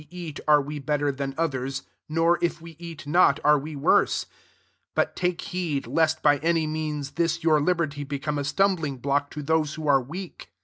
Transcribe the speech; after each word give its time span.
eat, 0.09 0.39
are 0.47 0.63
we 0.63 0.79
better 0.79 1.11
than 1.11 1.35
ot 1.37 1.81
nor, 2.09 2.39
if 2.41 2.59
we 2.59 2.75
eat 2.79 3.05
not, 3.05 3.39
are 3.43 3.59
we 3.59 3.75
w\ 3.75 3.99
9 3.99 4.05
ftut 4.97 5.13
take 5.13 5.39
heed, 5.41 5.85
lest 5.85 6.23
by 6.23 6.39
means 6.39 7.11
this 7.11 7.43
your 7.43 7.61
liberty 7.61 8.03
a 8.11 8.43
stumbling 8.43 8.97
block 8.97 9.29
to 9.29 9.43
those 9.43 9.77
are 9.77 10.01
weak. 10.01 10.49